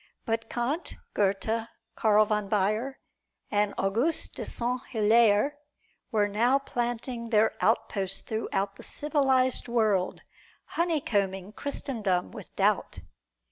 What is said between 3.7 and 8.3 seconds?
August de Sainte Hilaire were now planting their outposts